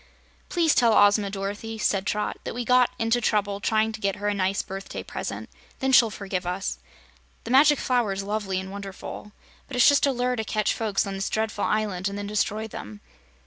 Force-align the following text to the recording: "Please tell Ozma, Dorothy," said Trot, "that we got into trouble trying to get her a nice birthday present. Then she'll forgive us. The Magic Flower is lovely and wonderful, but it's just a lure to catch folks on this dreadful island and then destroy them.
"Please 0.49 0.73
tell 0.73 0.93
Ozma, 0.97 1.29
Dorothy," 1.29 1.77
said 1.77 2.07
Trot, 2.07 2.37
"that 2.43 2.55
we 2.55 2.65
got 2.65 2.89
into 2.97 3.21
trouble 3.21 3.59
trying 3.59 3.91
to 3.91 4.01
get 4.01 4.15
her 4.15 4.27
a 4.29 4.33
nice 4.33 4.63
birthday 4.63 5.03
present. 5.03 5.47
Then 5.77 5.91
she'll 5.91 6.09
forgive 6.09 6.43
us. 6.47 6.79
The 7.43 7.51
Magic 7.51 7.77
Flower 7.77 8.11
is 8.11 8.23
lovely 8.23 8.59
and 8.59 8.71
wonderful, 8.71 9.31
but 9.67 9.75
it's 9.77 9.87
just 9.87 10.07
a 10.07 10.11
lure 10.11 10.35
to 10.37 10.43
catch 10.43 10.73
folks 10.73 11.05
on 11.05 11.13
this 11.13 11.29
dreadful 11.29 11.65
island 11.65 12.09
and 12.09 12.17
then 12.17 12.25
destroy 12.25 12.67
them. 12.67 12.99